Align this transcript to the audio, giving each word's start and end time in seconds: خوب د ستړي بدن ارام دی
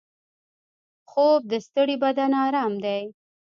خوب 1.11 1.41
د 1.51 1.53
ستړي 1.65 1.95
بدن 2.03 2.31
ارام 2.45 2.73
دی 2.85 3.01